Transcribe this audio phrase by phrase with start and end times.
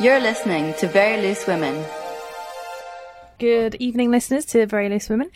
[0.00, 1.84] You're listening to Very Loose Women.
[3.38, 5.30] Good evening, listeners to Very Loose Women.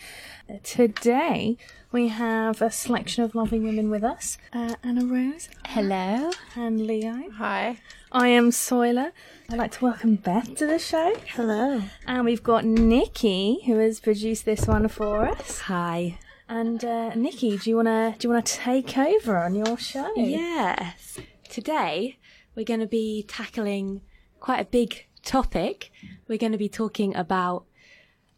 [0.49, 1.57] Uh, Today
[1.91, 5.49] we have a selection of lovely women with us uh, Anna Rose.
[5.67, 6.31] Hello.
[6.55, 7.31] And Leo.
[7.37, 7.79] Hi.
[8.13, 9.13] I am Soiler.
[9.51, 11.15] I'd like to welcome Beth to the show.
[11.29, 11.83] Hello.
[12.07, 15.61] And we've got Nikki, who has produced this one for us.
[15.61, 16.19] Hi.
[16.49, 20.11] And uh, Nikki, do you wanna do you wanna take over on your show?
[20.17, 21.19] Yes.
[21.49, 22.19] Today
[22.59, 24.01] we're going to be tackling
[24.41, 25.93] quite a big topic.
[26.27, 27.67] We're going to be talking about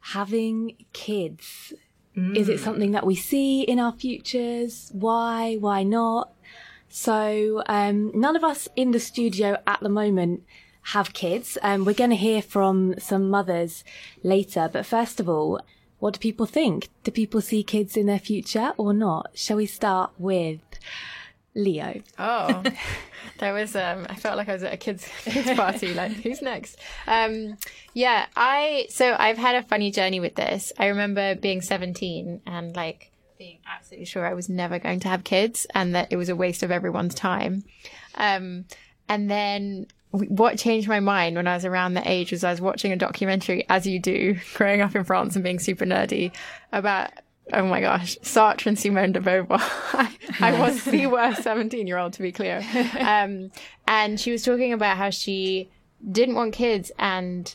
[0.01, 1.73] having kids.
[2.37, 4.91] Is it something that we see in our futures?
[4.93, 5.57] Why?
[5.57, 6.35] Why not?
[6.91, 10.43] So, um, none of us in the studio at the moment
[10.83, 11.57] have kids.
[11.63, 13.85] Um, we're going to hear from some mothers
[14.23, 14.69] later.
[14.71, 15.63] But first of all,
[16.01, 16.89] what do people think?
[17.05, 19.31] Do people see kids in their future or not?
[19.35, 20.61] Shall we start with
[21.55, 22.03] Leo?
[22.19, 22.63] Oh,
[23.39, 23.77] there was.
[23.77, 25.95] Um, I felt like I was at a kids kids party.
[25.95, 26.79] Like, who's next?
[27.07, 27.57] Um,
[27.95, 28.87] yeah, I.
[28.89, 30.73] So I've had a funny journey with this.
[30.79, 35.25] I remember being seventeen and like being absolutely sure I was never going to have
[35.25, 37.65] kids and that it was a waste of everyone's time.
[38.15, 38.67] Um,
[39.09, 42.61] and then what changed my mind when I was around the age was I was
[42.61, 46.33] watching a documentary, as you do, growing up in France and being super nerdy,
[46.73, 47.11] about
[47.53, 49.61] oh my gosh, Sartre and Simone de Beauvoir.
[49.93, 52.65] I, I was the worst 17 year old, to be clear.
[53.01, 53.51] Um,
[53.87, 55.69] and she was talking about how she
[56.13, 57.55] didn't want kids and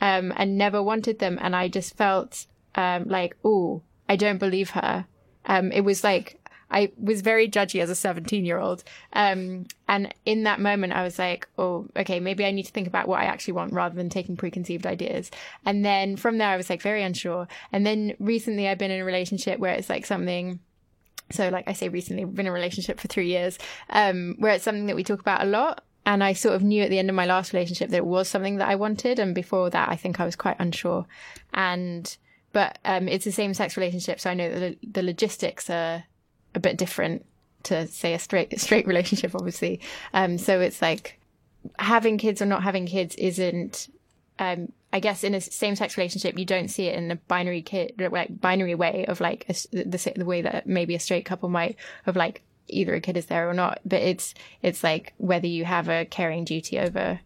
[0.00, 1.38] um, and never wanted them.
[1.40, 5.06] And I just felt um, like, oh, I don't believe her.
[5.46, 6.40] Um, it was like
[6.76, 8.84] I was very judgy as a 17 year old.
[9.14, 12.86] Um, and in that moment, I was like, oh, okay, maybe I need to think
[12.86, 15.30] about what I actually want rather than taking preconceived ideas.
[15.64, 17.48] And then from there, I was like very unsure.
[17.72, 20.60] And then recently, I've been in a relationship where it's like something.
[21.30, 24.52] So, like I say, recently, we've been in a relationship for three years, um, where
[24.52, 25.82] it's something that we talk about a lot.
[26.04, 28.28] And I sort of knew at the end of my last relationship that it was
[28.28, 29.18] something that I wanted.
[29.18, 31.06] And before that, I think I was quite unsure.
[31.54, 32.14] And,
[32.52, 34.20] but, um, it's a same sex relationship.
[34.20, 36.04] So I know that the, the logistics are
[36.56, 37.24] a bit different
[37.64, 39.80] to say a straight, straight relationship, obviously.
[40.12, 41.20] Um, so it's like
[41.78, 43.88] having kids or not having kids isn't,
[44.40, 47.62] um, I guess in a same sex relationship, you don't see it in a binary
[47.62, 51.48] kid, like binary way of like a the, the way that maybe a straight couple
[51.48, 53.78] might of like either a kid is there or not.
[53.84, 57.20] But it's, it's like whether you have a caring duty over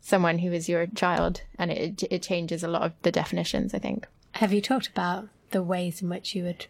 [0.00, 3.78] someone who is your child and it, it changes a lot of the definitions, I
[3.78, 4.06] think.
[4.32, 6.66] Have you talked about the ways in which you would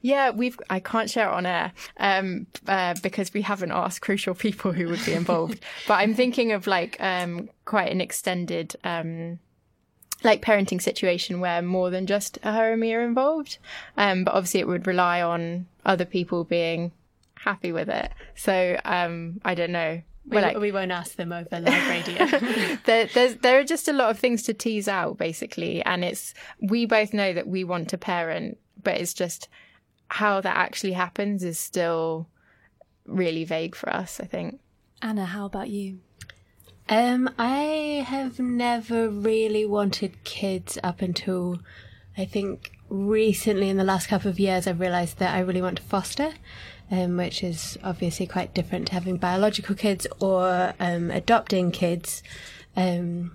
[0.00, 0.58] Yeah, we've.
[0.70, 4.88] I can't share it on air um, uh, because we haven't asked crucial people who
[4.88, 5.64] would be involved.
[5.88, 9.38] but I'm thinking of like um, quite an extended, um,
[10.22, 13.58] like parenting situation where more than just her and me are involved.
[13.96, 16.92] Um, but obviously, it would rely on other people being
[17.34, 18.12] happy with it.
[18.34, 20.02] So um, I don't know.
[20.26, 22.26] We, like- we won't ask them over live radio.
[22.84, 26.34] there, there's there are just a lot of things to tease out basically and it's
[26.60, 29.48] we both know that we want to parent but it's just
[30.08, 32.28] how that actually happens is still
[33.06, 34.60] really vague for us i think
[35.00, 36.00] Anna, how about you?
[36.88, 41.60] Um, I have never really wanted kids up until
[42.16, 45.76] I think recently in the last couple of years I've realized that I really want
[45.76, 46.32] to foster,
[46.90, 52.22] um, which is obviously quite different to having biological kids or um, adopting kids.
[52.74, 53.32] Um,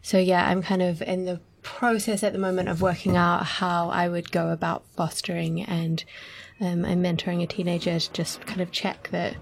[0.00, 3.88] so yeah, I'm kind of in the process at the moment of working out how
[3.88, 6.04] I would go about fostering and
[6.60, 9.36] um, mentoring a teenager to just kind of check that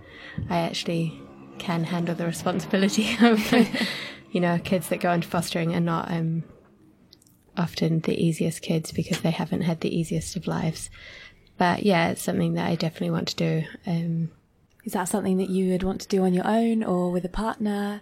[0.49, 1.21] I actually
[1.59, 3.53] can handle the responsibility of,
[4.31, 6.45] you know, kids that go into fostering are not um,
[7.57, 10.91] often the easiest kids because they haven't had the easiest of lives.
[11.59, 13.65] But yeah, it's something that I definitely want to do.
[13.87, 14.31] Um,
[14.85, 17.29] Is that something that you would want to do on your own or with a
[17.29, 18.01] partner?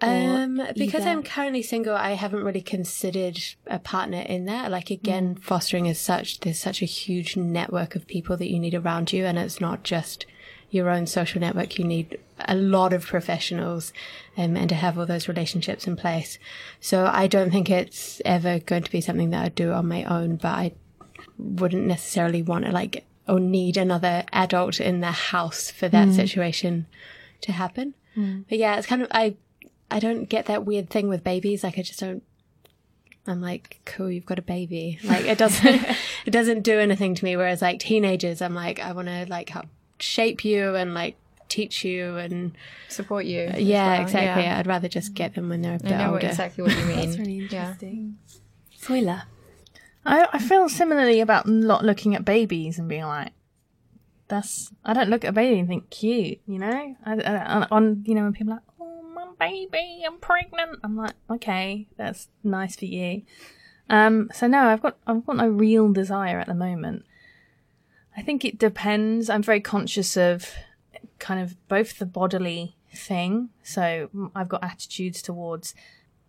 [0.00, 1.10] Um, because either?
[1.10, 4.70] I'm currently single, I haven't really considered a partner in that.
[4.70, 8.74] Like again, fostering is such there's such a huge network of people that you need
[8.74, 10.24] around you, and it's not just
[10.70, 11.78] your own social network.
[11.78, 13.92] You need a lot of professionals,
[14.36, 16.38] um, and to have all those relationships in place.
[16.80, 20.04] So I don't think it's ever going to be something that I do on my
[20.04, 20.72] own, but I
[21.38, 26.86] wouldn't necessarily want to like or need another adult in the house for that situation
[27.42, 27.94] to happen.
[28.48, 29.36] But yeah, it's kind of I
[29.90, 31.64] I don't get that weird thing with babies.
[31.64, 32.22] Like I just don't.
[33.26, 34.98] I'm like, cool, you've got a baby.
[35.04, 35.84] Like it doesn't,
[36.26, 37.36] it doesn't do anything to me.
[37.36, 39.66] Whereas like teenagers, I'm like, I want to like help
[40.00, 41.16] shape you and like
[41.48, 42.56] teach you and
[42.88, 44.42] support you as yeah, well, exactly.
[44.44, 44.58] yeah.
[44.58, 46.26] I'd rather just get them when they're a bit i know older.
[46.26, 48.18] exactly what you mean That's really yeah interesting.
[48.76, 49.22] Spoiler.
[50.04, 53.32] I, I feel similarly about not looking at babies and being like,
[54.28, 56.96] that's I don't look at a baby and think cute, you know.
[57.04, 58.67] I, I, on you know when people are like, my
[59.38, 60.80] baby, I'm pregnant.
[60.82, 63.22] I'm like, okay, that's nice for you.
[63.90, 67.04] Um, so no, I've got I've got no real desire at the moment.
[68.16, 69.30] I think it depends.
[69.30, 70.52] I'm very conscious of
[71.18, 73.50] kind of both the bodily thing.
[73.62, 75.74] So I've got attitudes towards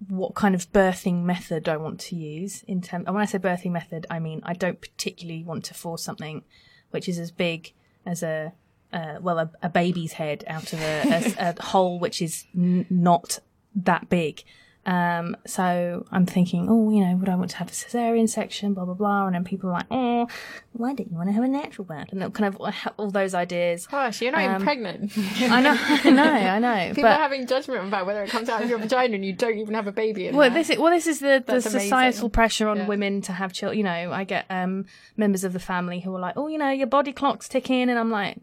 [0.07, 3.05] what kind of birthing method I want to use in terms.
[3.05, 6.43] And when I say birthing method, I mean I don't particularly want to force something
[6.91, 7.73] which is as big
[8.05, 8.53] as a
[8.91, 12.85] uh, well a, a, baby's head out of a, a, a hole which is n-
[12.89, 13.39] not
[13.75, 14.43] that big.
[14.85, 18.73] Um, so I'm thinking, oh, you know, would I want to have a cesarean section,
[18.73, 20.27] blah blah blah, and then people are like, oh,
[20.73, 22.07] why don't you want to have a natural birth?
[22.11, 23.87] And kind of all those ideas.
[23.87, 25.11] Gosh, you're not um, even pregnant.
[25.41, 26.87] I know, I know, I know.
[26.89, 29.33] People but, are having judgment about whether it comes out of your vagina and you
[29.33, 30.27] don't even have a baby.
[30.27, 30.59] In well, there.
[30.59, 32.87] this is well, this is the, the societal pressure on yeah.
[32.87, 33.77] women to have children.
[33.77, 34.85] You know, I get um,
[35.17, 37.99] members of the family who are like, oh, you know, your body clock's ticking, and
[37.99, 38.37] I'm like,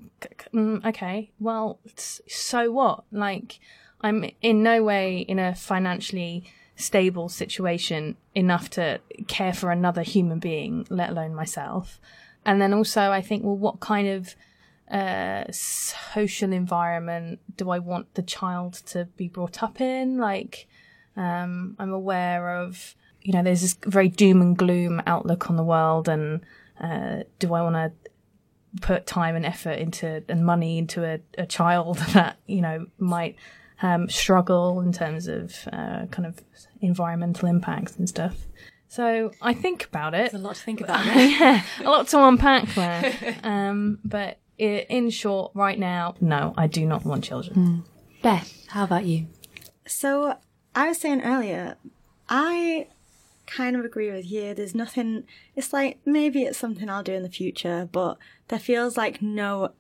[0.55, 3.05] mm, okay, well, so what?
[3.11, 3.59] Like
[4.01, 6.45] I'm in no way in a financially
[6.77, 12.01] stable situation enough to care for another human being, let alone myself.
[12.45, 14.35] And then also, I think, well, what kind of
[14.91, 20.19] uh, social environment do I want the child to be brought up in?
[20.19, 20.69] Like,
[21.17, 25.65] um, I'm aware of, you know, there's this very doom and gloom outlook on the
[25.65, 26.43] world, and
[26.81, 27.93] uh, do I want to
[28.81, 33.37] put time and effort into and money into a, a child that you know might
[33.83, 36.41] um, struggle in terms of uh, kind of
[36.81, 38.37] environmental impacts and stuff.
[38.89, 40.31] So I think about it.
[40.31, 41.05] There's a lot to think about.
[41.17, 43.37] yeah, a lot to unpack there.
[43.43, 47.55] Um, but in short, right now, no, I do not want children.
[47.55, 48.23] Mm.
[48.23, 49.27] Beth, how about you?
[49.87, 50.37] So
[50.75, 51.77] I was saying earlier,
[52.29, 52.89] I
[53.47, 54.55] kind of agree with you.
[54.55, 55.25] There's nothing,
[55.55, 58.17] it's like maybe it's something I'll do in the future, but
[58.49, 59.73] there feels like no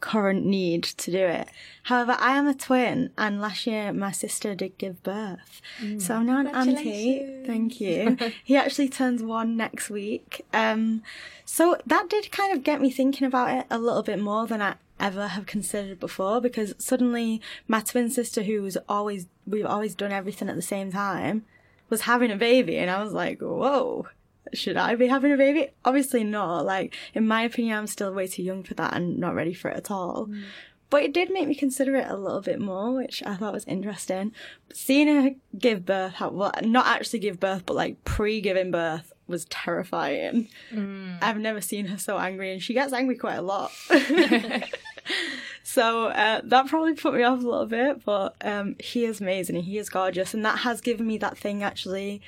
[0.00, 1.48] current need to do it.
[1.84, 5.60] However, I am a twin, and last year my sister did give birth.
[5.80, 6.00] Mm.
[6.00, 7.42] So I'm now an auntie.
[7.46, 8.16] Thank you.
[8.44, 10.44] he actually turns one next week.
[10.52, 11.02] Um,
[11.44, 14.60] so that did kind of get me thinking about it a little bit more than
[14.62, 19.94] I ever have considered before because suddenly my twin sister, who was always, we've always
[19.94, 21.44] done everything at the same time,
[21.90, 24.06] was having a baby, and I was like, whoa
[24.52, 25.68] should I be having a baby?
[25.84, 26.64] Obviously not.
[26.64, 29.70] Like, in my opinion, I'm still way too young for that and not ready for
[29.70, 30.26] it at all.
[30.26, 30.42] Mm.
[30.90, 33.64] But it did make me consider it a little bit more, which I thought was
[33.64, 34.32] interesting.
[34.72, 39.46] Seeing her give birth, well, not actually give birth, but like pre giving birth was
[39.46, 40.48] terrifying.
[40.70, 41.18] Mm.
[41.20, 43.72] I've never seen her so angry, and she gets angry quite a lot.
[45.64, 49.56] so uh, that probably put me off a little bit, but um, he is amazing
[49.56, 52.22] and he is gorgeous, and that has given me that thing actually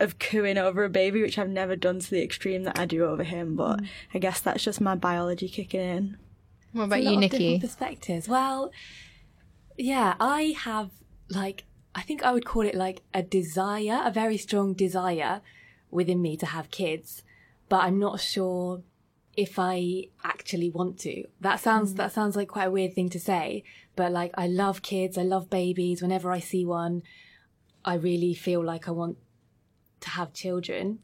[0.00, 3.04] of cooing over a baby, which I've never done to the extreme that I do
[3.04, 3.56] over him.
[3.56, 3.88] But mm.
[4.14, 6.18] I guess that's just my biology kicking in.
[6.72, 7.60] What about you, Nikki?
[7.60, 8.28] Perspectives.
[8.28, 8.72] Well,
[9.76, 10.90] yeah, I have
[11.28, 15.42] like I think I would call it like a desire, a very strong desire
[15.90, 17.22] within me to have kids,
[17.68, 18.82] but I'm not sure
[19.36, 21.24] if I actually want to.
[21.40, 21.96] That sounds mm.
[21.96, 23.64] that sounds like quite a weird thing to say,
[23.96, 26.02] but like I love kids, I love babies.
[26.02, 27.02] Whenever I see one,
[27.84, 29.18] I really feel like I want
[30.02, 30.98] to have children.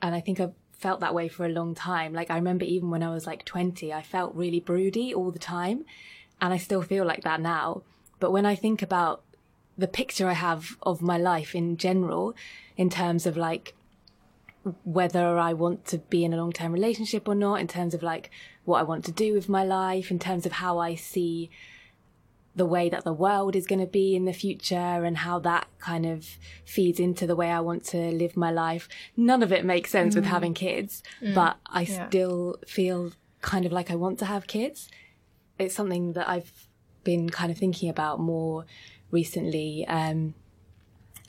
[0.00, 2.12] And I think I've felt that way for a long time.
[2.12, 5.38] Like I remember even when I was like 20, I felt really broody all the
[5.38, 5.84] time.
[6.40, 7.82] And I still feel like that now.
[8.18, 9.22] But when I think about
[9.78, 12.34] the picture I have of my life in general,
[12.76, 13.74] in terms of like
[14.84, 18.02] whether I want to be in a long term relationship or not, in terms of
[18.02, 18.30] like
[18.64, 21.50] what I want to do with my life, in terms of how I see
[22.54, 25.66] the way that the world is going to be in the future and how that
[25.78, 26.26] kind of
[26.64, 28.88] feeds into the way I want to live my life.
[29.16, 30.18] None of it makes sense mm.
[30.18, 31.34] with having kids, mm.
[31.34, 32.08] but I yeah.
[32.08, 34.90] still feel kind of like I want to have kids.
[35.58, 36.68] It's something that I've
[37.04, 38.66] been kind of thinking about more
[39.10, 40.34] recently um,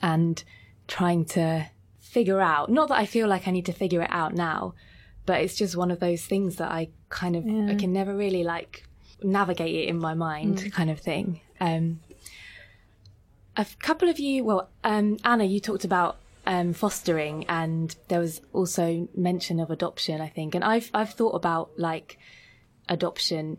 [0.02, 0.42] and
[0.86, 2.70] trying to figure out.
[2.70, 4.74] Not that I feel like I need to figure it out now,
[5.26, 7.68] but it's just one of those things that I kind of yeah.
[7.70, 8.86] I can never really like
[9.24, 10.72] navigate it in my mind, mm.
[10.72, 11.40] kind of thing.
[11.60, 12.00] Um,
[13.56, 16.16] a couple of you, well, um, Anna, you talked about
[16.46, 20.54] um, fostering, and there was also mention of adoption, I think.
[20.54, 22.18] And I've I've thought about like
[22.88, 23.58] adoption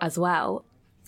[0.00, 0.64] as well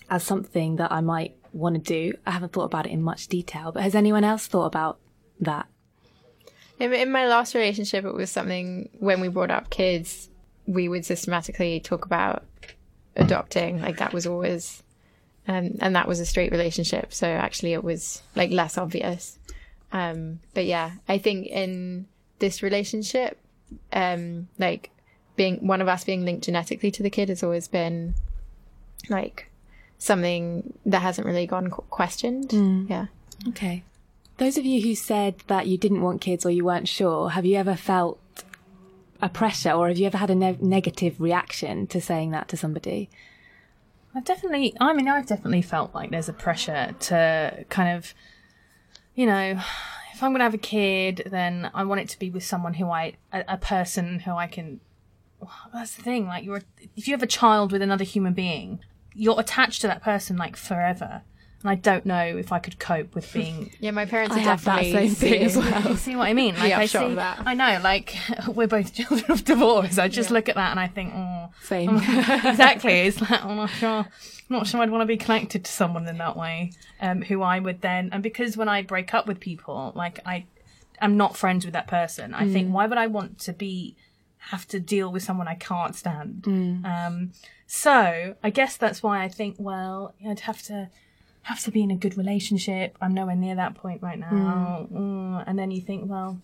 [0.09, 2.17] as something that I might want to do.
[2.25, 4.99] I haven't thought about it in much detail, but has anyone else thought about
[5.39, 5.67] that?
[6.79, 10.29] In, in my last relationship, it was something when we brought up kids,
[10.65, 12.43] we would systematically talk about
[13.15, 13.81] adopting.
[13.81, 14.83] Like that was always,
[15.47, 17.13] um, and that was a straight relationship.
[17.13, 19.37] So actually, it was like less obvious.
[19.91, 22.07] Um, but yeah, I think in
[22.39, 23.37] this relationship,
[23.93, 24.89] um, like
[25.35, 28.13] being one of us being linked genetically to the kid has always been
[29.09, 29.49] like
[29.97, 32.49] something that hasn't really gone questioned.
[32.49, 32.89] Mm.
[32.89, 33.05] Yeah.
[33.49, 33.83] Okay.
[34.37, 37.45] Those of you who said that you didn't want kids or you weren't sure, have
[37.45, 38.19] you ever felt
[39.21, 42.57] a pressure or have you ever had a ne- negative reaction to saying that to
[42.57, 43.09] somebody?
[44.13, 48.13] I've definitely, I mean, I've definitely felt like there's a pressure to kind of,
[49.15, 49.59] you know,
[50.13, 52.73] if I'm going to have a kid, then I want it to be with someone
[52.73, 54.81] who I, a, a person who I can.
[55.39, 56.27] Well, that's the thing.
[56.27, 56.61] Like, you're,
[56.95, 58.79] if you have a child with another human being,
[59.15, 61.23] you're attached to that person like forever
[61.61, 63.71] and I don't know if I could cope with being.
[63.79, 65.95] yeah, my parents I are definitely that same thing as well.
[65.97, 66.55] See what I mean?
[66.55, 67.43] Like I see, that.
[67.45, 67.79] I know.
[67.83, 68.15] Like
[68.47, 69.97] we're both children of divorce.
[69.97, 70.33] I just yeah.
[70.35, 71.97] look at that and I think, oh, same.
[71.97, 72.93] exactly.
[73.01, 74.07] It's like I'm not sure.
[74.49, 76.71] not sure I'd want to be connected to someone in that way.
[76.99, 80.45] Um, who I would then, and because when I break up with people, like I,
[80.99, 82.33] am not friends with that person.
[82.33, 82.53] I mm.
[82.53, 83.95] think why would I want to be
[84.45, 86.43] have to deal with someone I can't stand?
[86.43, 86.85] Mm.
[86.85, 87.31] Um,
[87.67, 90.89] so I guess that's why I think, well, I'd have to
[91.43, 92.97] have to be in a good relationship.
[93.01, 94.87] I'm nowhere near that point right now.
[94.91, 94.91] Mm.
[94.91, 95.43] Mm.
[95.47, 96.39] And then you think, well,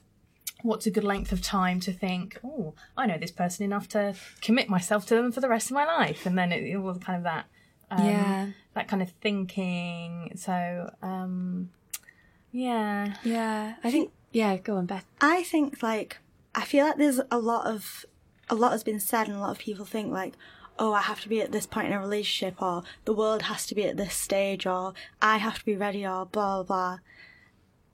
[0.63, 4.15] what's a good length of time to think, oh, I know this person enough to
[4.41, 6.25] commit myself to them for the rest of my life.
[6.25, 7.45] And then it, it was kind of that,
[7.91, 10.31] um, yeah, that kind of thinking.
[10.35, 11.69] So, um,
[12.51, 15.05] yeah, yeah, I think, yeah, go on, Beth.
[15.21, 16.17] I think like
[16.55, 18.05] I feel like there's a lot of
[18.49, 20.33] a lot has been said, and a lot of people think like,
[20.79, 23.65] oh, I have to be at this point in a relationship, or the world has
[23.67, 26.99] to be at this stage, or I have to be ready, or blah, blah, blah.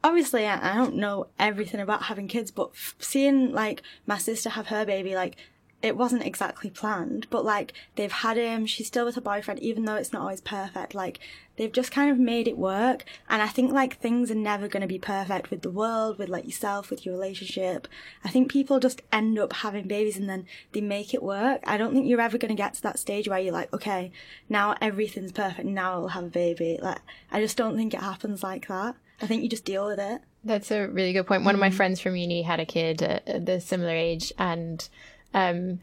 [0.03, 4.67] Obviously, I, don't know everything about having kids, but f- seeing, like, my sister have
[4.67, 5.37] her baby, like,
[5.83, 9.83] it wasn't exactly planned, but like they've had him, she's still with her boyfriend, even
[9.83, 10.95] though it's not always perfect.
[10.95, 11.19] Like
[11.57, 13.03] they've just kind of made it work.
[13.29, 16.29] And I think like things are never going to be perfect with the world, with
[16.29, 17.89] like yourself, with your relationship.
[18.23, 21.59] I think people just end up having babies and then they make it work.
[21.67, 24.13] I don't think you're ever going to get to that stage where you're like, okay,
[24.47, 25.67] now everything's perfect.
[25.67, 26.79] Now I'll have a baby.
[26.81, 28.95] Like, I just don't think it happens like that.
[29.21, 30.21] I think you just deal with it.
[30.45, 31.43] That's a really good point.
[31.43, 31.57] One mm.
[31.57, 31.73] of my mm.
[31.73, 34.87] friends from uni had a kid at the similar age and
[35.33, 35.79] um,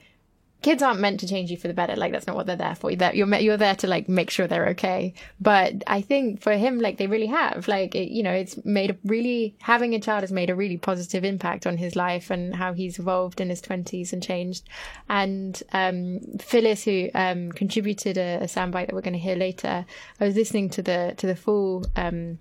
[0.63, 1.97] kids aren't meant to change you for the better.
[1.97, 2.91] Like that's not what they're there for.
[2.91, 5.15] You're you're, you're there to like make sure they're okay.
[5.41, 7.67] But I think for him, like they really have.
[7.69, 10.77] Like it, you know, it's made a really having a child has made a really
[10.77, 14.69] positive impact on his life and how he's evolved in his twenties and changed.
[15.09, 19.87] And um, Phyllis, who um, contributed a, a soundbite that we're going to hear later,
[20.21, 21.87] I was listening to the to the full.
[21.97, 22.39] Um,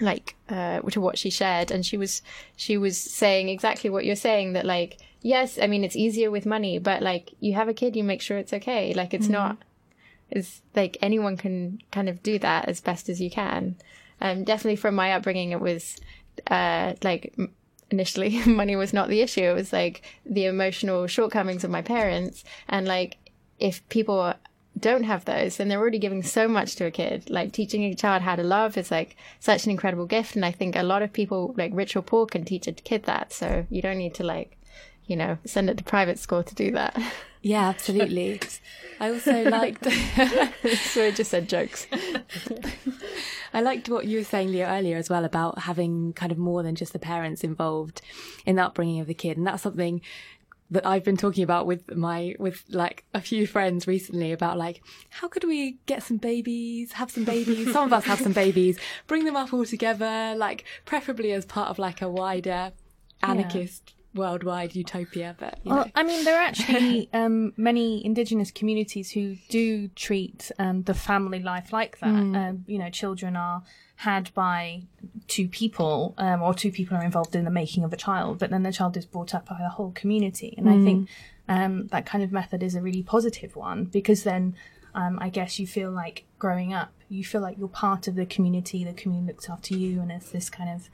[0.00, 2.22] like uh, to what she shared, and she was
[2.56, 6.44] she was saying exactly what you're saying that like yes, I mean, it's easier with
[6.44, 8.92] money, but like you have a kid, you make sure it's okay.
[8.92, 9.32] Like it's mm-hmm.
[9.32, 9.58] not,
[10.30, 13.76] it's like anyone can kind of do that as best as you can.
[14.20, 15.96] Um, definitely from my upbringing, it was,
[16.48, 17.34] uh, like
[17.90, 19.42] initially money was not the issue.
[19.42, 22.44] It was like the emotional shortcomings of my parents.
[22.68, 23.16] And like,
[23.58, 24.34] if people
[24.82, 27.30] don't have those, then they're already giving so much to a kid.
[27.30, 30.36] Like teaching a child how to love is like such an incredible gift.
[30.36, 33.04] And I think a lot of people, like rich or poor, can teach a kid
[33.04, 33.32] that.
[33.32, 34.58] So you don't need to like
[35.06, 36.98] you know, send it to private school to do that.
[37.42, 38.40] Yeah, absolutely.
[39.00, 39.84] I also liked.
[40.76, 41.86] so I just said jokes.
[43.52, 46.62] I liked what you were saying, Leo, earlier as well about having kind of more
[46.62, 48.00] than just the parents involved
[48.46, 50.00] in the upbringing of the kid, and that's something
[50.72, 54.82] that I've been talking about with my with like a few friends recently about like
[55.10, 57.72] how could we get some babies, have some babies.
[57.72, 61.68] Some of us have some babies, bring them up all together, like preferably as part
[61.68, 62.72] of like a wider
[63.22, 65.90] anarchist worldwide utopia, but well, know.
[65.94, 71.40] I mean, there are actually um, many indigenous communities who do treat um, the family
[71.40, 72.08] life like that.
[72.08, 72.36] Mm.
[72.36, 73.62] Um, you know, children are
[73.96, 74.82] had by
[75.28, 78.50] two people, um, or two people are involved in the making of a child, but
[78.50, 80.54] then the child is brought up by the whole community.
[80.58, 80.80] And mm.
[80.80, 81.08] I think
[81.48, 84.54] um, that kind of method is a really positive one because then.
[84.94, 88.26] Um, I guess you feel like growing up, you feel like you're part of the
[88.26, 88.84] community.
[88.84, 90.90] The community looks after you, and it's this kind of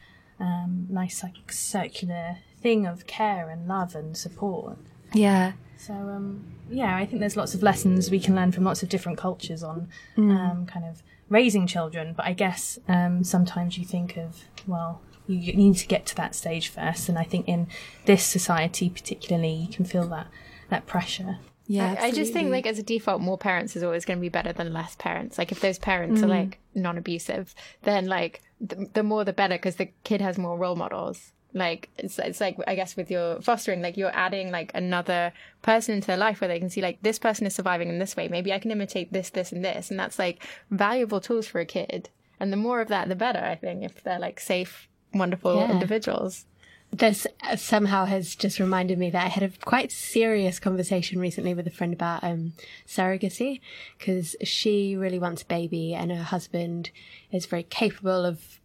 [0.88, 4.78] nice, like circular thing of care and love and support.
[5.12, 5.52] Yeah.
[5.76, 8.88] So um, yeah, I think there's lots of lessons we can learn from lots of
[8.88, 10.36] different cultures on mm.
[10.36, 12.14] um, kind of raising children.
[12.16, 16.34] But I guess um, sometimes you think of well, you need to get to that
[16.34, 17.68] stage first, and I think in
[18.06, 20.26] this society particularly, you can feel that
[20.68, 21.38] that pressure.
[21.70, 24.22] Yeah, I, I, just think like as a default, more parents is always going to
[24.22, 25.36] be better than less parents.
[25.36, 26.24] Like if those parents mm.
[26.24, 30.56] are like non-abusive, then like the, the more the better because the kid has more
[30.56, 34.70] role models like it's it's like I guess with your fostering, like you're adding like
[34.74, 37.98] another person into their life where they can see like this person is surviving in
[37.98, 38.28] this way.
[38.28, 41.66] Maybe I can imitate this, this, and this, and that's like valuable tools for a
[41.66, 42.10] kid.
[42.40, 43.40] And the more of that, the better.
[43.40, 45.70] I think if they're like safe, wonderful yeah.
[45.72, 46.44] individuals.
[46.92, 47.26] this
[47.56, 51.70] somehow has just reminded me that I had a quite serious conversation recently with a
[51.70, 52.52] friend about um,
[52.86, 53.60] surrogacy
[53.98, 56.90] because she really wants a baby and her husband
[57.30, 58.60] is very capable of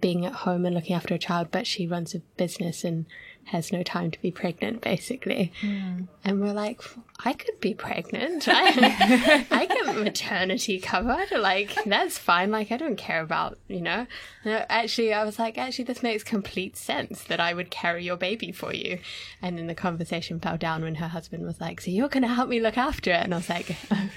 [0.00, 3.06] being at home and looking after a child, but she runs a business and
[3.48, 5.52] has no time to be pregnant, basically.
[5.62, 6.06] Mm.
[6.24, 6.82] And we're like,
[7.24, 8.46] I could be pregnant.
[8.48, 11.30] I, I get maternity covered.
[11.32, 12.50] Like, that's fine.
[12.50, 14.06] Like, I don't care about, you know.
[14.44, 18.52] Actually, I was like, actually, this makes complete sense that I would carry your baby
[18.52, 18.98] for you.
[19.40, 22.28] And then the conversation fell down when her husband was like, So you're going to
[22.28, 23.24] help me look after it?
[23.24, 24.10] And I was like, Oh,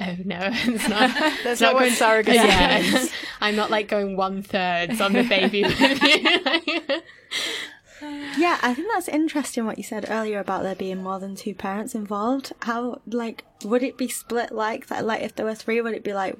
[0.00, 1.10] oh no, it's not.
[1.44, 3.06] That's not, not what surrogacy yeah,
[3.40, 5.80] I'm not like going one thirds on the baby with
[6.66, 7.00] you.
[8.02, 11.54] Yeah, I think that's interesting what you said earlier about there being more than two
[11.54, 12.52] parents involved.
[12.62, 15.04] How like would it be split like that?
[15.04, 16.36] Like if there were three, would it be like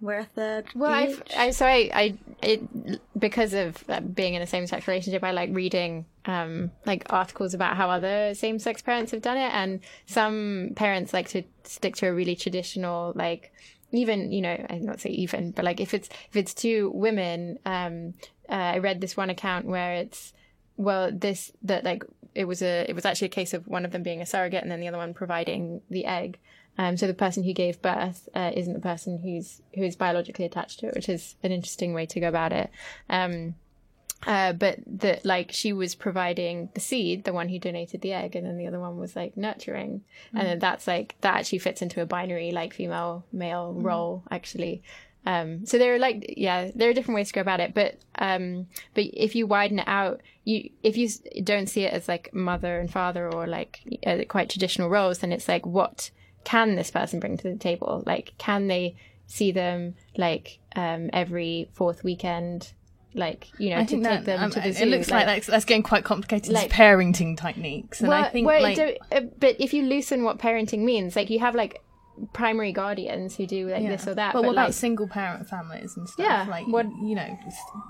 [0.00, 0.66] we're a third?
[0.74, 4.88] Well, I've, I so I I it because of uh, being in a same sex
[4.88, 9.36] relationship, I like reading um like articles about how other same sex parents have done
[9.36, 13.52] it, and some parents like to stick to a really traditional like
[13.92, 17.58] even you know I not say even, but like if it's if it's two women,
[17.66, 18.14] um,
[18.48, 20.32] uh, I read this one account where it's
[20.80, 23.92] well, this that like it was a it was actually a case of one of
[23.92, 26.38] them being a surrogate and then the other one providing the egg.
[26.78, 30.46] Um, so the person who gave birth uh, isn't the person who's who is biologically
[30.46, 32.70] attached to it, which is an interesting way to go about it.
[33.10, 33.56] Um,
[34.26, 38.34] uh, but that like she was providing the seed, the one who donated the egg,
[38.34, 40.38] and then the other one was like nurturing, mm.
[40.38, 43.84] and then that's like that actually fits into a binary like female male mm.
[43.84, 44.82] role actually.
[45.26, 47.98] Um, so there are like, yeah, there are different ways to go about it, but,
[48.18, 51.08] um, but if you widen it out, you, if you
[51.44, 55.30] don't see it as like mother and father or like uh, quite traditional roles, then
[55.30, 56.10] it's like, what
[56.44, 58.02] can this person bring to the table?
[58.06, 58.96] Like, can they
[59.26, 62.72] see them like, um, every fourth weekend?
[63.12, 64.84] Like, you know, I to take that, them um, to the zoo.
[64.84, 68.00] It looks like, like that's, that's, getting quite complicated like, parenting techniques.
[68.00, 71.28] And well, I think, well, like, uh, but if you loosen what parenting means, like
[71.28, 71.82] you have like
[72.32, 73.90] primary guardians who do like yeah.
[73.90, 74.32] this or that.
[74.32, 76.24] But, but what like, about single parent families and stuff?
[76.24, 77.38] Yeah, like what you know,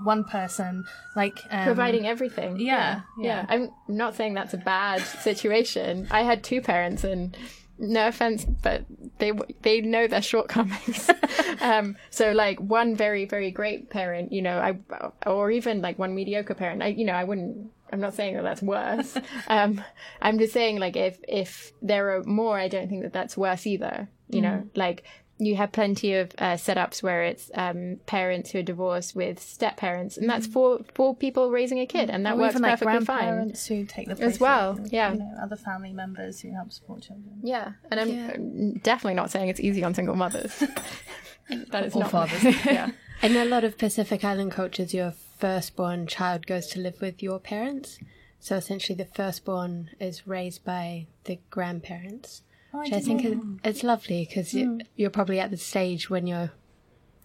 [0.03, 2.59] one person like um, providing everything.
[2.59, 6.07] Yeah, yeah, yeah, I'm not saying that's a bad situation.
[6.11, 7.35] I had two parents, and
[7.77, 8.85] no offense, but
[9.17, 11.09] they they know their shortcomings.
[11.61, 14.77] um, so like one very very great parent, you know, I
[15.25, 18.43] or even like one mediocre parent, I you know I wouldn't I'm not saying that
[18.43, 19.17] that's worse.
[19.47, 19.83] um,
[20.21, 23.67] I'm just saying like if if there are more, I don't think that that's worse
[23.67, 24.09] either.
[24.31, 24.43] You mm.
[24.43, 25.03] know, like
[25.41, 29.75] you have plenty of uh, setups where it's um, parents who are divorced with step
[29.75, 30.53] parents, and that's mm.
[30.53, 33.77] for for people raising a kid, and that or works even, perfectly like, grandparents fine.
[33.77, 34.71] who take the place as well.
[34.71, 37.39] Of, yeah, you know, other family members who help support children.
[37.41, 38.79] Yeah, and I'm yeah.
[38.83, 40.63] definitely not saying it's easy on single mothers.
[41.71, 42.43] that is or not fathers.
[42.65, 42.91] yeah.
[43.23, 47.39] In a lot of Pacific Island cultures, your firstborn child goes to live with your
[47.39, 47.97] parents.
[48.39, 53.37] So essentially, the firstborn is raised by the grandparents, oh, which I, I think is,
[53.63, 54.81] it's lovely because mm.
[54.95, 56.51] you're probably at the stage when your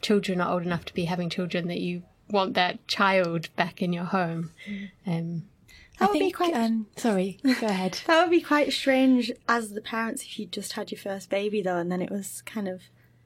[0.02, 3.92] children are old enough to be having children that you want that child back in
[3.92, 4.50] your home.
[4.68, 4.90] Mm.
[5.06, 5.42] Um,
[5.98, 6.54] that I would think, be quite.
[6.54, 8.00] Um, sorry, go ahead.
[8.06, 11.62] that would be quite strange as the parents if you just had your first baby
[11.62, 12.82] though, and then it was kind of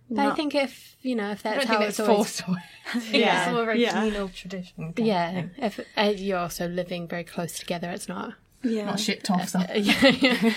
[0.09, 0.33] not...
[0.33, 2.41] I think if you know if that's how it's always...
[2.41, 2.61] forced,
[3.11, 3.93] yeah, it's more yeah.
[3.93, 4.95] communal tradition.
[4.97, 9.55] Yeah, if uh, you're also living very close together, it's not yeah not shipped off.
[9.75, 10.53] Yeah, yeah.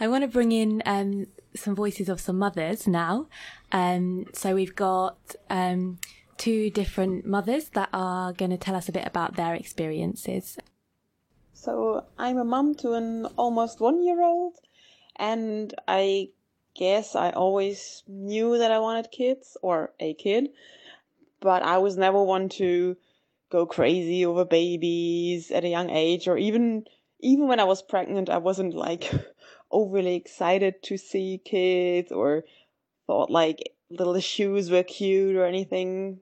[0.00, 3.28] I want to bring in um, some voices of some mothers now.
[3.72, 5.18] Um, so we've got
[5.50, 5.98] um,
[6.36, 10.58] two different mothers that are going to tell us a bit about their experiences.
[11.52, 14.54] So I'm a mum to an almost one year old,
[15.16, 16.28] and I
[16.74, 20.50] guess I always knew that I wanted kids or a kid,
[21.40, 22.96] but I was never one to
[23.50, 26.84] go crazy over babies at a young age or even
[27.24, 29.10] even when I was pregnant I wasn't like
[29.70, 32.44] overly excited to see kids or
[33.06, 36.20] thought like little shoes were cute or anything.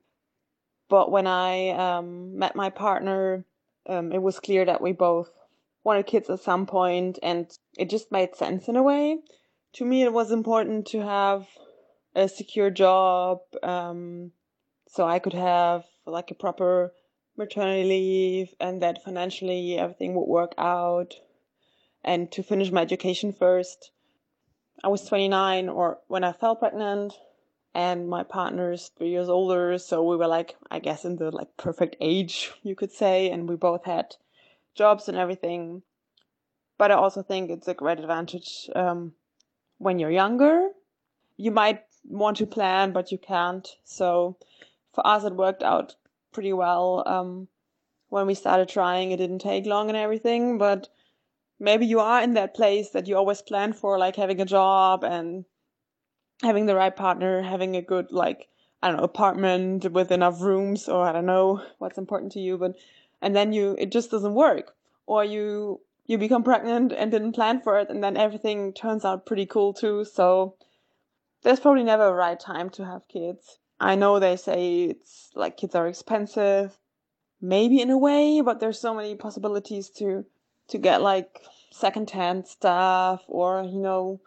[0.89, 3.45] But when I um, met my partner,
[3.87, 5.31] um, it was clear that we both
[5.85, 9.19] wanted kids at some point, and it just made sense in a way
[9.75, 11.47] to me it was important to have
[12.15, 14.33] a secure job um,
[14.89, 16.93] so i could have like a proper
[17.37, 21.15] maternity leave and that financially everything would work out
[22.05, 23.91] and to finish my education first
[24.85, 27.15] i was 29 or when i fell pregnant
[27.75, 31.57] and my partner's three years older so we were like i guess in the like
[31.57, 34.17] perfect age you could say and we both had
[34.75, 35.83] jobs and everything
[36.77, 39.15] but i also think it's a great advantage um,
[39.83, 40.69] when you're younger.
[41.37, 43.69] You might want to plan, but you can't.
[43.85, 44.37] So
[44.95, 45.97] for us, it worked out
[46.33, 47.03] pretty well.
[47.07, 47.49] Um,
[48.09, 50.89] when we started trying, it didn't take long and everything, but
[51.59, 55.05] maybe you are in that place that you always plan for, like having a job
[55.05, 55.45] and
[56.43, 58.49] having the right partner, having a good, like,
[58.83, 62.59] I don't know, apartment with enough rooms, or I don't know what's important to you,
[62.59, 62.75] but,
[63.21, 64.75] and then you, it just doesn't work.
[65.07, 69.25] Or you, you become pregnant and didn't plan for it, and then everything turns out
[69.25, 70.05] pretty cool too.
[70.05, 70.57] So
[71.43, 73.59] there's probably never a right time to have kids.
[73.85, 76.79] I know they say it's like kids are expensive,
[77.41, 80.25] maybe in a way, but there's so many possibilities to
[80.69, 81.41] to get like
[81.73, 84.21] secondhand stuff or you know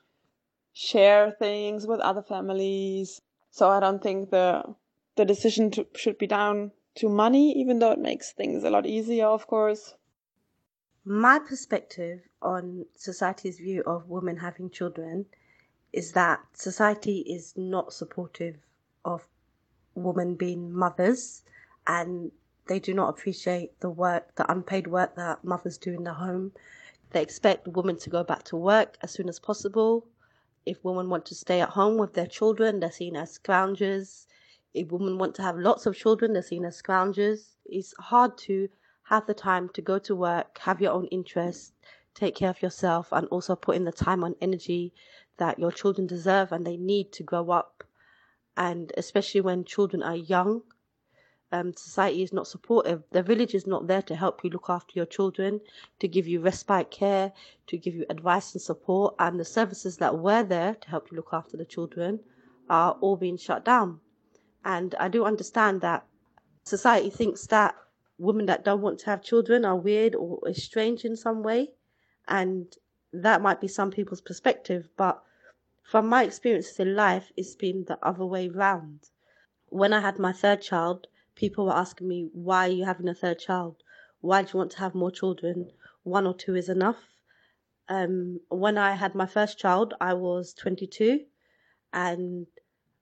[0.73, 3.21] share things with other families.
[3.49, 4.75] So I don't think the
[5.15, 8.85] the decision to, should be down to money, even though it makes things a lot
[8.85, 9.95] easier, of course.
[11.05, 15.27] My perspective on society's view of women having children
[15.93, 18.57] is that society is not supportive
[19.05, 19.29] of
[19.95, 21.43] women being mothers
[21.87, 22.31] and
[22.67, 26.51] they do not appreciate the work, the unpaid work that mothers do in the home.
[27.11, 30.07] They expect women to go back to work as soon as possible.
[30.65, 34.25] If women want to stay at home with their children, they're seen as scroungers.
[34.73, 37.55] If women want to have lots of children, they're seen as scroungers.
[37.65, 38.67] It's hard to
[39.03, 41.71] have the time to go to work, have your own interests,
[42.15, 44.91] take care of yourself, and also put in the time and energy
[45.37, 47.84] that your children deserve and they need to grow up.
[48.57, 50.61] And especially when children are young,
[51.51, 53.03] um, society is not supportive.
[53.11, 55.61] The village is not there to help you look after your children,
[55.99, 57.33] to give you respite care,
[57.67, 59.15] to give you advice and support.
[59.19, 62.19] And the services that were there to help you look after the children
[62.69, 63.99] are all being shut down.
[64.63, 66.05] And I do understand that
[66.63, 67.75] society thinks that
[68.17, 71.69] women that don't want to have children are weird or strange in some way.
[72.27, 72.75] And
[73.13, 75.21] that might be some people's perspective, but
[75.85, 79.11] from my experiences in life, it's been the other way round.
[79.69, 83.13] When I had my third child, people were asking me, why are you having a
[83.13, 83.83] third child?
[84.19, 85.71] Why do you want to have more children?
[86.01, 87.03] One or two is enough.
[87.87, 91.25] Um, when I had my first child, I was 22
[91.93, 92.47] and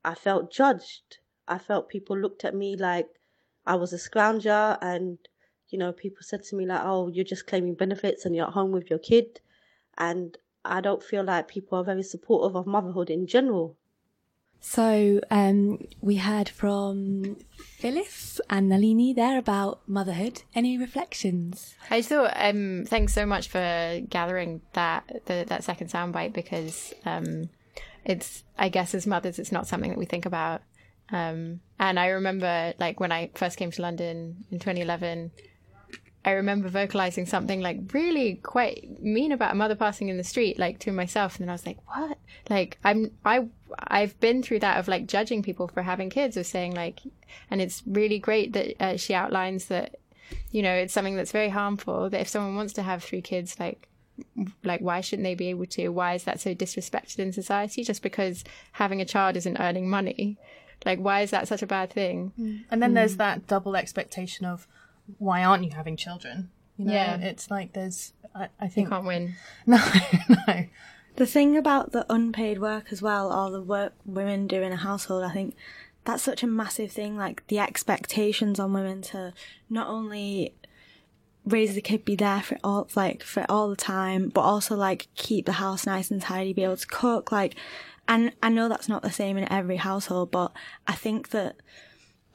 [0.03, 1.19] I felt judged.
[1.47, 3.07] I felt people looked at me like
[3.65, 5.19] I was a scrounger and,
[5.69, 8.53] you know, people said to me like, oh, you're just claiming benefits and you're at
[8.53, 9.39] home with your kid.
[9.97, 13.77] And I don't feel like people are very supportive of motherhood in general.
[14.65, 20.43] So um, we heard from Phyllis and Nalini there about motherhood.
[20.55, 21.75] Any reflections?
[21.89, 27.49] I thought um, thanks so much for gathering that the, that second soundbite because um,
[28.05, 30.61] it's I guess as mothers it's not something that we think about.
[31.11, 35.31] Um, and I remember like when I first came to London in 2011
[36.25, 40.57] I remember vocalizing something like really quite mean about a mother passing in the street,
[40.57, 42.17] like to myself, and then I was like, "What?"
[42.49, 46.43] Like I'm I I've been through that of like judging people for having kids, or
[46.43, 47.01] saying like,
[47.51, 49.95] and it's really great that uh, she outlines that,
[50.51, 52.09] you know, it's something that's very harmful.
[52.09, 53.89] That if someone wants to have three kids, like
[54.63, 58.03] like why shouldn't they be able to why is that so disrespected in society just
[58.03, 60.37] because having a child isn't earning money
[60.85, 62.31] like why is that such a bad thing
[62.69, 62.93] and then mm.
[62.93, 64.67] there's that double expectation of
[65.17, 66.49] why aren't you having children?
[66.77, 67.17] You know, yeah.
[67.17, 68.87] it's like there's, I, I think.
[68.87, 69.35] You can't win.
[69.67, 69.77] No,
[70.47, 70.65] no.
[71.15, 74.77] The thing about the unpaid work as well, or the work women do in a
[74.77, 75.55] household, I think
[76.05, 77.15] that's such a massive thing.
[77.15, 79.33] Like the expectations on women to
[79.69, 80.55] not only
[81.45, 85.07] raise the kid, be there for all, like for all the time, but also like
[85.15, 87.31] keep the house nice and tidy, be able to cook.
[87.31, 87.55] Like,
[88.07, 90.51] and I know that's not the same in every household, but
[90.87, 91.57] I think that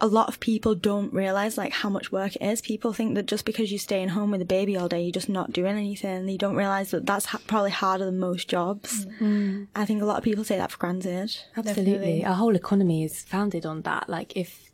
[0.01, 2.61] a lot of people don't realize like how much work it is.
[2.61, 5.29] People think that just because you're staying home with a baby all day, you're just
[5.29, 6.25] not doing anything.
[6.27, 9.07] They don't realize that that's ha- probably harder than most jobs.
[9.21, 9.67] Mm.
[9.75, 11.37] I think a lot of people take that for granted.
[11.57, 12.25] Absolutely, Definitely.
[12.25, 14.09] our whole economy is founded on that.
[14.09, 14.71] Like if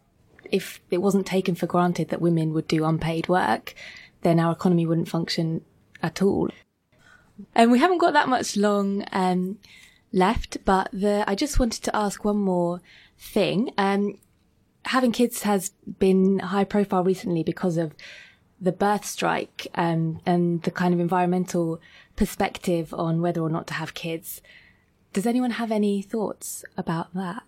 [0.51, 3.75] if it wasn't taken for granted that women would do unpaid work,
[4.23, 5.63] then our economy wouldn't function
[6.03, 6.51] at all.
[7.55, 9.59] And we haven't got that much long um,
[10.13, 12.83] left, but the I just wanted to ask one more
[13.19, 13.73] thing.
[13.79, 14.19] Um,
[14.85, 17.94] having kids has been high profile recently because of
[18.61, 21.81] the birth strike um, and the kind of environmental
[22.16, 24.40] perspective on whether or not to have kids.
[25.12, 27.42] Does anyone have any thoughts about that?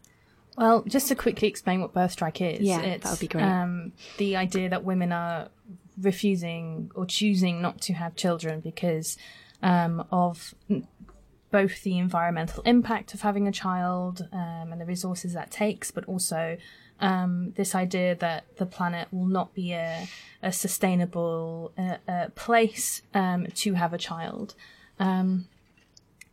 [0.57, 2.61] Well, just to quickly explain what birth strike is.
[2.61, 3.45] Yeah, that would be great.
[3.45, 5.49] Um, the idea that women are
[6.01, 9.17] refusing or choosing not to have children because
[9.63, 10.55] um, of
[11.51, 16.05] both the environmental impact of having a child um, and the resources that takes, but
[16.07, 16.57] also
[17.01, 20.09] um, this idea that the planet will not be a,
[20.43, 24.55] a sustainable uh, uh, place um, to have a child.
[24.99, 25.47] Um,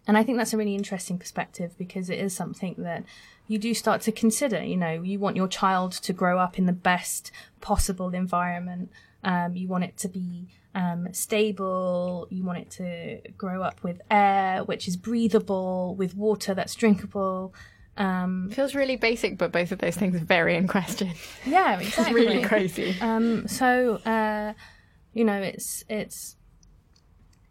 [0.08, 3.04] and I think that's a really interesting perspective because it is something that
[3.47, 4.63] you do start to consider.
[4.63, 8.89] You know, you want your child to grow up in the best possible environment
[9.23, 12.28] Um, you want it to be um, stable.
[12.30, 17.54] You want it to grow up with air, which is breathable, with water that's drinkable.
[17.97, 21.12] Um, Feels really basic, but both of those things are very in question.
[21.45, 22.13] Yeah, exactly.
[22.13, 22.95] really crazy.
[23.01, 24.53] Um, so, uh,
[25.13, 26.36] you know, it's it's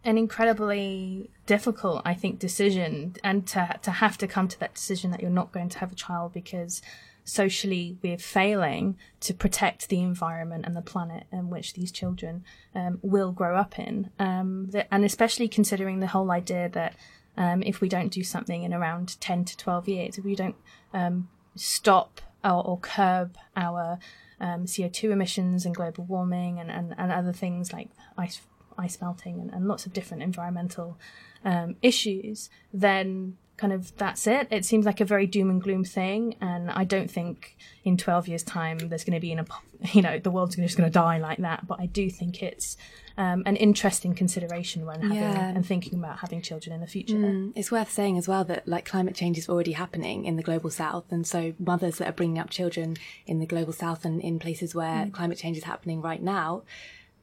[0.03, 5.11] an incredibly difficult, I think, decision, and to to have to come to that decision
[5.11, 6.81] that you're not going to have a child because
[7.25, 12.43] socially we're failing to protect the environment and the planet in which these children
[12.75, 14.09] um, will grow up in.
[14.19, 16.95] Um, and especially considering the whole idea that
[17.37, 20.55] um, if we don't do something in around 10 to 12 years, if we don't
[20.93, 23.97] um, stop or, or, curb our
[24.39, 28.41] um, CO2 emissions and global warming and, and, and other things like ice,
[28.77, 30.97] ice melting and, and lots of different environmental
[31.45, 34.47] um, issues, then kind of that's it.
[34.49, 38.27] It seems like a very doom and gloom thing, and I don't think in 12
[38.27, 39.45] years' time there's going to be an,
[39.93, 41.67] you know, the world's just going to die like that.
[41.67, 42.77] But I do think it's
[43.17, 45.49] um, an interesting consideration when having yeah.
[45.49, 47.15] and thinking about having children in the future.
[47.15, 50.43] Mm, it's worth saying as well that like climate change is already happening in the
[50.43, 54.21] global south, and so mothers that are bringing up children in the global south and
[54.21, 55.13] in places where mm.
[55.13, 56.63] climate change is happening right now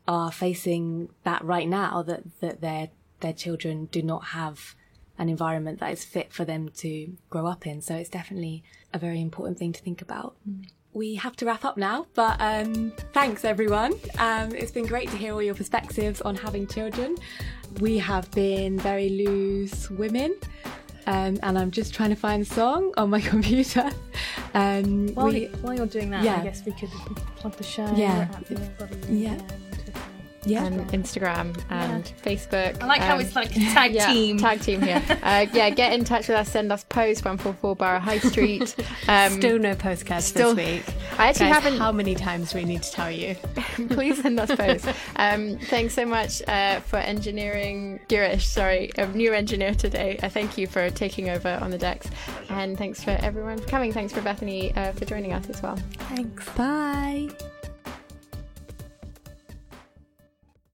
[0.06, 2.88] are facing that right now that that their
[3.20, 4.74] their children do not have
[5.20, 7.82] an environment that is fit for them to grow up in.
[7.82, 10.34] So it's definitely a very important thing to think about.
[10.48, 10.70] Mm.
[10.92, 13.92] We have to wrap up now, but um, thanks everyone.
[14.18, 17.16] Um, it's been great to hear all your perspectives on having children.
[17.78, 20.34] We have been very loose women.
[21.06, 23.90] Um, and I'm just trying to find a song on my computer.
[24.54, 26.40] Um, while, we, while, you're doing that, yeah.
[26.40, 26.90] I guess we could
[27.36, 27.90] plug the show.
[27.94, 28.28] Yeah,
[29.08, 29.38] yeah
[30.44, 30.64] yeah.
[30.64, 32.30] and Instagram and yeah.
[32.30, 32.82] Facebook.
[32.82, 34.38] I like um, how it's like a tag yeah, team.
[34.38, 35.02] Tag team here.
[35.22, 36.50] uh, yeah, get in touch with us.
[36.50, 37.24] Send us posts.
[37.24, 38.74] One four four Borough High Street.
[39.08, 40.94] Um, still no postcards still, this week.
[41.18, 41.78] I actually Guys, haven't.
[41.78, 43.34] How many times do we need to tell you?
[43.88, 44.86] Please send us posts.
[45.16, 48.42] Um, thanks so much uh, for engineering, Girish.
[48.42, 50.18] Sorry, a new engineer today.
[50.22, 52.08] Uh, thank you for taking over on the decks,
[52.50, 53.92] and thanks for everyone for coming.
[53.92, 55.76] Thanks for Bethany uh, for joining us as well.
[55.98, 56.48] Thanks.
[56.50, 57.30] Bye.